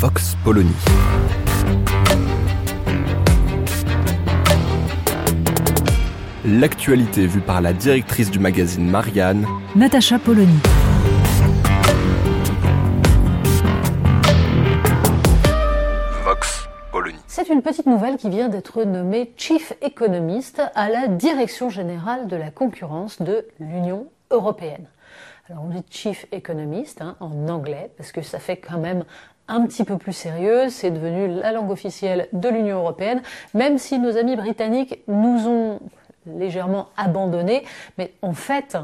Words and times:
Vox 0.00 0.36
Polony. 0.44 0.70
L'actualité 6.44 7.26
vue 7.26 7.40
par 7.40 7.60
la 7.60 7.72
directrice 7.72 8.30
du 8.30 8.38
magazine 8.38 8.88
Marianne, 8.88 9.44
Natacha 9.74 10.20
Polony. 10.20 10.54
Vox 16.22 16.68
Polony. 16.92 17.18
C'est 17.26 17.48
une 17.48 17.62
petite 17.62 17.86
nouvelle 17.86 18.18
qui 18.18 18.30
vient 18.30 18.48
d'être 18.48 18.84
nommée 18.84 19.32
Chief 19.36 19.72
Economist 19.82 20.62
à 20.76 20.88
la 20.90 21.08
Direction 21.08 21.70
générale 21.70 22.28
de 22.28 22.36
la 22.36 22.52
concurrence 22.52 23.20
de 23.20 23.48
l'Union 23.58 24.06
européenne. 24.30 24.86
Alors 25.50 25.64
on 25.64 25.70
dit 25.70 25.82
Chief 25.90 26.26
Economist 26.30 27.02
hein, 27.02 27.16
en 27.18 27.48
anglais 27.48 27.90
parce 27.96 28.12
que 28.12 28.22
ça 28.22 28.38
fait 28.38 28.58
quand 28.58 28.78
même 28.78 29.04
un 29.48 29.66
petit 29.66 29.84
peu 29.84 29.96
plus 29.96 30.12
sérieux, 30.12 30.68
c'est 30.68 30.90
devenu 30.90 31.28
la 31.28 31.52
langue 31.52 31.70
officielle 31.70 32.28
de 32.32 32.48
l'Union 32.48 32.78
européenne, 32.78 33.22
même 33.54 33.78
si 33.78 33.98
nos 33.98 34.16
amis 34.16 34.36
britanniques 34.36 35.02
nous 35.08 35.48
ont 35.48 35.80
légèrement 36.26 36.88
abandonnés, 36.96 37.64
mais 37.96 38.12
en 38.22 38.34
fait, 38.34 38.76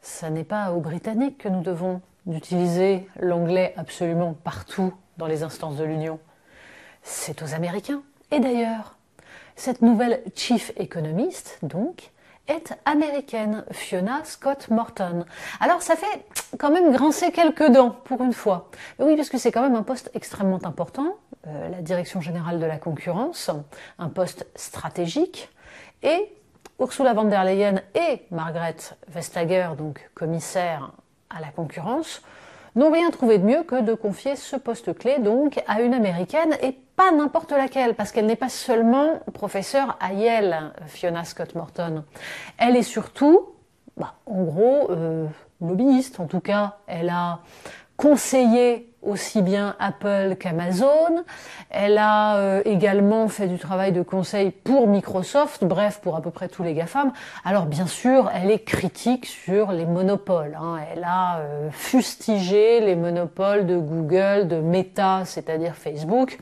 ça 0.00 0.30
n'est 0.30 0.44
pas 0.44 0.72
aux 0.72 0.80
Britanniques 0.80 1.38
que 1.38 1.48
nous 1.48 1.62
devons 1.62 2.00
d'utiliser 2.26 3.08
l'anglais 3.20 3.72
absolument 3.76 4.34
partout 4.34 4.92
dans 5.16 5.26
les 5.26 5.42
instances 5.42 5.76
de 5.76 5.84
l'Union. 5.84 6.18
C'est 7.02 7.42
aux 7.42 7.54
Américains. 7.54 8.02
Et 8.32 8.40
d'ailleurs, 8.40 8.96
cette 9.54 9.80
nouvelle 9.80 10.22
chief 10.34 10.72
économiste, 10.76 11.58
donc, 11.62 12.10
est 12.48 12.74
américaine, 12.84 13.64
Fiona 13.70 14.20
Scott 14.24 14.68
Morton. 14.70 15.24
Alors 15.60 15.82
ça 15.82 15.96
fait 15.96 16.26
quand 16.58 16.70
même 16.70 16.92
grincer 16.92 17.32
quelques 17.32 17.70
dents 17.70 17.90
pour 18.04 18.22
une 18.22 18.32
fois. 18.32 18.70
Oui, 18.98 19.16
parce 19.16 19.28
que 19.28 19.38
c'est 19.38 19.52
quand 19.52 19.62
même 19.62 19.76
un 19.76 19.82
poste 19.82 20.10
extrêmement 20.14 20.60
important, 20.64 21.16
euh, 21.46 21.68
la 21.68 21.82
direction 21.82 22.20
générale 22.20 22.58
de 22.58 22.66
la 22.66 22.78
concurrence, 22.78 23.50
un 23.98 24.08
poste 24.08 24.46
stratégique, 24.54 25.50
et 26.02 26.32
Ursula 26.78 27.14
von 27.14 27.24
der 27.24 27.44
Leyen 27.44 27.80
et 27.94 28.26
Margaret 28.30 28.76
Vestager, 29.08 29.70
donc 29.78 30.10
commissaire 30.14 30.92
à 31.30 31.40
la 31.40 31.48
concurrence, 31.48 32.22
n'ont 32.76 32.92
rien 32.92 33.10
trouvé 33.10 33.38
de 33.38 33.44
mieux 33.44 33.62
que 33.64 33.80
de 33.80 33.94
confier 33.94 34.36
ce 34.36 34.56
poste 34.56 34.96
clé 34.96 35.18
donc 35.18 35.62
à 35.66 35.80
une 35.80 35.94
américaine 35.94 36.56
et 36.62 36.78
pas 36.96 37.10
n'importe 37.10 37.52
laquelle, 37.52 37.94
parce 37.94 38.12
qu'elle 38.12 38.26
n'est 38.26 38.36
pas 38.36 38.48
seulement 38.48 39.20
professeure 39.34 39.98
à 40.00 40.12
Yale, 40.12 40.72
Fiona 40.86 41.24
Scott 41.24 41.54
Morton. 41.54 42.04
Elle 42.58 42.76
est 42.76 42.82
surtout, 42.82 43.48
bah, 43.96 44.14
en 44.26 44.42
gros, 44.44 44.90
euh, 44.90 45.26
lobbyiste. 45.60 46.20
En 46.20 46.26
tout 46.26 46.40
cas, 46.40 46.76
elle 46.86 47.10
a 47.10 47.40
conseillé 47.96 48.94
aussi 49.06 49.42
bien 49.42 49.76
Apple 49.78 50.36
qu'Amazon. 50.38 51.24
Elle 51.70 51.98
a 51.98 52.36
euh, 52.36 52.62
également 52.64 53.28
fait 53.28 53.46
du 53.46 53.58
travail 53.58 53.92
de 53.92 54.02
conseil 54.02 54.50
pour 54.50 54.88
Microsoft, 54.88 55.64
bref, 55.64 56.00
pour 56.02 56.16
à 56.16 56.20
peu 56.20 56.30
près 56.30 56.48
tous 56.48 56.62
les 56.62 56.74
GAFAM. 56.74 57.12
Alors 57.44 57.66
bien 57.66 57.86
sûr, 57.86 58.30
elle 58.34 58.50
est 58.50 58.64
critique 58.64 59.26
sur 59.26 59.72
les 59.72 59.86
monopoles. 59.86 60.56
Hein. 60.60 60.78
Elle 60.92 61.04
a 61.04 61.38
euh, 61.38 61.70
fustigé 61.70 62.80
les 62.80 62.96
monopoles 62.96 63.66
de 63.66 63.78
Google, 63.78 64.48
de 64.48 64.56
Meta, 64.56 65.24
c'est-à-dire 65.24 65.74
Facebook. 65.74 66.38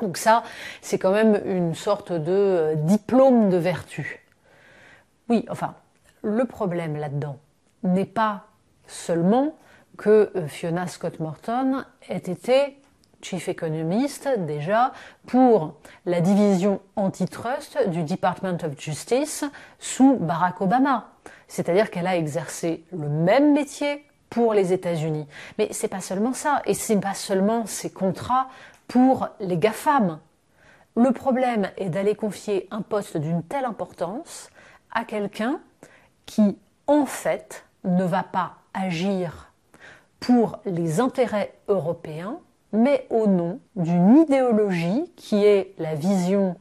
Donc 0.00 0.16
ça, 0.16 0.44
c'est 0.80 0.98
quand 0.98 1.12
même 1.12 1.40
une 1.44 1.74
sorte 1.74 2.12
de 2.12 2.32
euh, 2.32 2.74
diplôme 2.76 3.50
de 3.50 3.56
vertu. 3.56 4.24
Oui, 5.28 5.44
enfin, 5.50 5.74
le 6.22 6.44
problème 6.44 6.96
là-dedans 6.96 7.36
n'est 7.82 8.04
pas 8.04 8.46
seulement 8.86 9.54
que 9.96 10.30
euh, 10.36 10.48
Fiona 10.48 10.86
Scott 10.86 11.20
Morton 11.20 11.84
ait 12.08 12.16
été 12.16 12.80
chief 13.22 13.48
économiste 13.48 14.28
déjà 14.38 14.92
pour 15.26 15.74
la 16.06 16.20
division 16.20 16.80
antitrust 16.96 17.88
du 17.88 18.02
Department 18.02 18.58
of 18.64 18.78
Justice 18.78 19.44
sous 19.78 20.16
Barack 20.16 20.60
Obama. 20.60 21.10
C'est-à-dire 21.48 21.90
qu'elle 21.90 22.06
a 22.06 22.16
exercé 22.16 22.84
le 22.92 23.08
même 23.08 23.52
métier 23.52 24.04
pour 24.30 24.54
les 24.54 24.72
États-Unis. 24.72 25.26
Mais 25.58 25.68
c'est 25.72 25.88
pas 25.88 26.00
seulement 26.00 26.32
ça, 26.32 26.62
et 26.64 26.74
c'est 26.74 26.98
pas 26.98 27.14
seulement 27.14 27.66
ces 27.66 27.90
contrats 27.90 28.48
pour 28.88 29.28
les 29.40 29.58
GAFAM. 29.58 30.18
Le 30.96 31.12
problème 31.12 31.70
est 31.76 31.88
d'aller 31.88 32.14
confier 32.14 32.68
un 32.70 32.82
poste 32.82 33.16
d'une 33.16 33.42
telle 33.42 33.64
importance 33.64 34.50
à 34.92 35.04
quelqu'un 35.04 35.60
qui, 36.26 36.58
en 36.86 37.06
fait, 37.06 37.64
ne 37.84 38.04
va 38.04 38.22
pas 38.22 38.54
agir 38.74 39.49
pour 40.20 40.60
les 40.64 41.00
intérêts 41.00 41.54
européens, 41.68 42.38
mais 42.72 43.06
au 43.10 43.26
nom 43.26 43.60
d'une 43.76 44.18
idéologie 44.18 45.10
qui 45.16 45.44
est 45.44 45.74
la 45.78 45.94
vision 45.94 46.56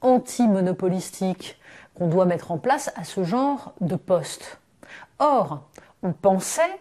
anti-monopolistique 0.00 1.58
qu'on 1.94 2.08
doit 2.08 2.24
mettre 2.24 2.50
en 2.50 2.58
place 2.58 2.90
à 2.96 3.04
ce 3.04 3.22
genre 3.22 3.74
de 3.80 3.96
poste. 3.96 4.58
Or, 5.18 5.68
on 6.02 6.12
pensait 6.12 6.80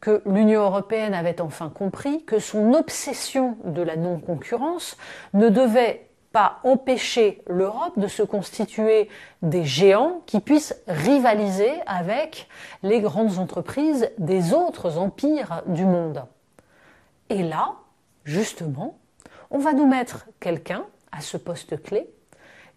que 0.00 0.22
l'Union 0.26 0.62
européenne 0.62 1.14
avait 1.14 1.40
enfin 1.40 1.68
compris 1.68 2.24
que 2.24 2.38
son 2.38 2.72
obsession 2.74 3.56
de 3.64 3.82
la 3.82 3.96
non-concurrence 3.96 4.96
ne 5.34 5.48
devait 5.48 6.08
pas 6.32 6.60
empêcher 6.64 7.42
l'Europe 7.46 7.98
de 7.98 8.08
se 8.08 8.22
constituer 8.22 9.08
des 9.42 9.64
géants 9.64 10.22
qui 10.26 10.40
puissent 10.40 10.74
rivaliser 10.88 11.72
avec 11.86 12.48
les 12.82 13.00
grandes 13.00 13.38
entreprises 13.38 14.10
des 14.18 14.54
autres 14.54 14.98
empires 14.98 15.62
du 15.66 15.84
monde. 15.84 16.24
Et 17.28 17.42
là, 17.42 17.74
justement, 18.24 18.98
on 19.50 19.58
va 19.58 19.72
nous 19.72 19.86
mettre 19.86 20.26
quelqu'un 20.40 20.84
à 21.12 21.20
ce 21.20 21.36
poste 21.36 21.82
clé 21.82 22.08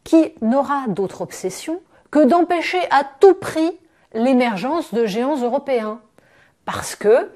qui 0.04 0.34
n'aura 0.42 0.88
d'autre 0.88 1.22
obsession 1.22 1.82
que 2.12 2.26
d'empêcher 2.26 2.80
à 2.92 3.04
tout 3.20 3.34
prix 3.34 3.72
l'émergence 4.14 4.94
de 4.94 5.06
géants 5.06 5.38
européens 5.38 6.00
parce 6.66 6.96
que 6.96 7.32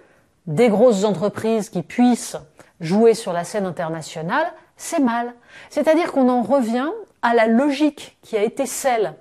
des 0.47 0.69
grosses 0.69 1.03
entreprises 1.03 1.69
qui 1.69 1.84
puissent 1.84 2.38
jouer 2.80 3.13
sur 3.13 3.34
la 3.34 3.44
scène 3.44 3.66
internationale, 3.66 4.51
c'est 4.79 5.00
mal. 5.00 5.35
C'est-à-dire 5.69 6.12
qu'on 6.12 6.29
en 6.29 6.41
revient 6.41 6.90
à 7.22 7.35
la 7.35 7.45
logique 7.45 8.17
qui 8.23 8.38
a 8.38 8.44
été 8.44 8.66
celle 8.66 9.13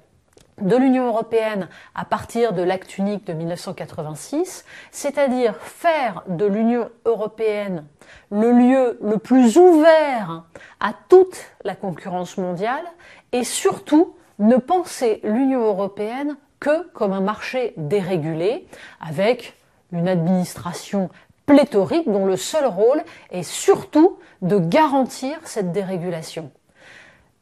de 0.61 0.77
l'Union 0.77 1.07
européenne 1.09 1.69
à 1.95 2.05
partir 2.05 2.53
de 2.53 2.63
l'acte 2.63 2.97
unique 2.97 3.27
de 3.27 3.33
1986, 3.33 4.65
c'est-à-dire 4.91 5.57
faire 5.57 6.23
de 6.29 6.47
l'Union 6.47 6.91
européenne 7.05 7.85
le 8.31 8.53
lieu 8.53 8.99
le 9.03 9.19
plus 9.19 9.57
ouvert 9.59 10.45
à 10.81 10.93
toute 11.09 11.45
la 11.65 11.75
concurrence 11.75 12.39
mondiale 12.39 12.85
et 13.33 13.45
surtout 13.45 14.15
ne 14.39 14.57
penser 14.57 15.21
l'Union 15.25 15.65
européenne 15.65 16.37
que 16.61 16.89
comme 16.91 17.13
un 17.13 17.21
marché 17.21 17.75
dérégulé 17.77 18.67
avec 19.01 19.55
une 19.93 20.09
administration 20.09 21.09
pléthorique 21.49 22.09
dont 22.09 22.27
le 22.27 22.37
seul 22.37 22.67
rôle 22.67 23.03
est 23.31 23.43
surtout 23.43 24.19
de 24.43 24.59
garantir 24.59 25.39
cette 25.45 25.73
dérégulation. 25.73 26.53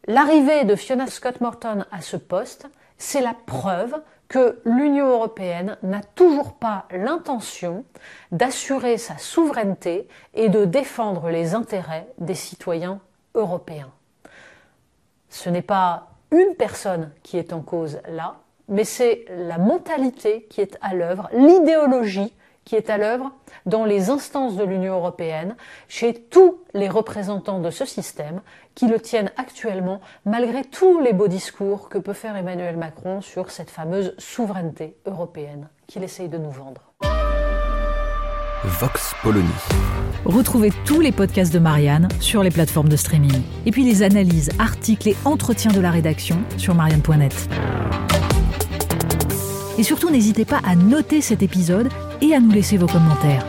L'arrivée 0.06 0.64
de 0.64 0.76
Fiona 0.76 1.08
Scott 1.08 1.40
Morton 1.40 1.84
à 1.90 2.00
ce 2.00 2.16
poste, 2.16 2.68
c'est 2.96 3.20
la 3.20 3.34
preuve 3.46 4.00
que 4.28 4.60
l'Union 4.64 5.08
européenne 5.08 5.76
n'a 5.82 6.00
toujours 6.14 6.54
pas 6.54 6.86
l'intention 6.92 7.84
d'assurer 8.30 8.96
sa 8.96 9.18
souveraineté 9.18 10.06
et 10.34 10.48
de 10.48 10.64
défendre 10.64 11.28
les 11.28 11.54
intérêts 11.54 12.06
des 12.18 12.34
citoyens 12.34 13.00
européens. 13.34 13.90
Ce 15.30 15.50
n'est 15.50 15.62
pas 15.62 16.10
une 16.30 16.54
personne 16.54 17.10
qui 17.24 17.38
est 17.38 17.52
en 17.52 17.60
cause 17.60 17.98
là, 18.08 18.36
mais 18.68 18.84
c'est 18.84 19.24
la 19.30 19.58
mentalité 19.58 20.46
qui 20.48 20.60
est 20.60 20.78
à 20.80 20.94
l'œuvre, 20.94 21.28
l'idéologie 21.32 22.32
qui 22.66 22.74
est 22.74 22.90
à 22.90 22.98
l'œuvre 22.98 23.32
dans 23.64 23.86
les 23.86 24.10
instances 24.10 24.56
de 24.56 24.64
l'Union 24.64 24.96
européenne, 24.96 25.56
chez 25.88 26.12
tous 26.12 26.58
les 26.74 26.90
représentants 26.90 27.60
de 27.60 27.70
ce 27.70 27.86
système 27.86 28.42
qui 28.74 28.88
le 28.88 29.00
tiennent 29.00 29.30
actuellement, 29.38 30.02
malgré 30.26 30.64
tous 30.64 31.00
les 31.00 31.14
beaux 31.14 31.28
discours 31.28 31.88
que 31.88 31.96
peut 31.96 32.12
faire 32.12 32.36
Emmanuel 32.36 32.76
Macron 32.76 33.22
sur 33.22 33.50
cette 33.50 33.70
fameuse 33.70 34.14
souveraineté 34.18 34.96
européenne 35.06 35.68
qu'il 35.86 36.02
essaye 36.02 36.28
de 36.28 36.36
nous 36.36 36.50
vendre. 36.50 36.82
Vox 38.64 39.14
Polony. 39.22 39.46
Retrouvez 40.24 40.72
tous 40.84 41.00
les 41.00 41.12
podcasts 41.12 41.52
de 41.52 41.60
Marianne 41.60 42.08
sur 42.20 42.42
les 42.42 42.50
plateformes 42.50 42.88
de 42.88 42.96
streaming. 42.96 43.42
Et 43.64 43.70
puis 43.70 43.84
les 43.84 44.02
analyses, 44.02 44.50
articles 44.58 45.08
et 45.08 45.16
entretiens 45.24 45.70
de 45.70 45.80
la 45.80 45.92
rédaction 45.92 46.36
sur 46.56 46.74
marianne.net. 46.74 47.48
Et 49.78 49.82
surtout, 49.82 50.10
n'hésitez 50.10 50.44
pas 50.44 50.60
à 50.64 50.74
noter 50.74 51.20
cet 51.20 51.42
épisode 51.42 51.88
et 52.20 52.34
à 52.34 52.40
nous 52.40 52.50
laisser 52.50 52.76
vos 52.76 52.86
commentaires. 52.86 53.46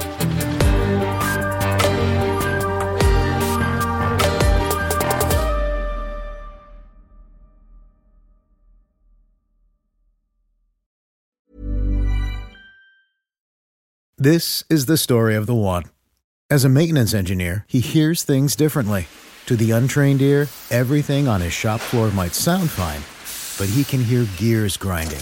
This 14.20 14.66
is 14.70 14.88
the 14.88 14.98
story 14.98 15.36
of 15.36 15.46
the 15.46 15.54
one. 15.54 15.84
As 16.50 16.66
a 16.66 16.70
maintenance 16.70 17.14
engineer, 17.14 17.66
he 17.68 17.80
hears 17.80 18.24
things 18.24 18.56
differently. 18.56 19.08
To 19.46 19.56
the 19.56 19.72
untrained 19.72 20.22
ear, 20.22 20.48
everything 20.70 21.28
on 21.28 21.40
his 21.40 21.54
shop 21.54 21.80
floor 21.80 22.10
might 22.12 22.34
sound 22.34 22.70
fine, 22.70 23.04
but 23.58 23.74
he 23.74 23.84
can 23.84 24.04
hear 24.04 24.26
gears 24.38 24.76
grinding 24.76 25.22